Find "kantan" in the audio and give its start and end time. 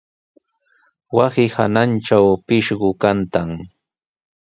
3.01-3.49